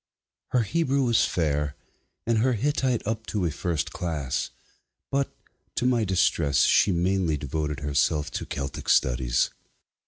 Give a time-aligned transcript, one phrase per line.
[0.47, 1.75] Her Hebrew was fair,
[2.25, 4.49] and her Hittite up to a first class,
[5.11, 5.31] but,
[5.75, 9.51] to my distress, she mainly devoted herself to Celtic studies.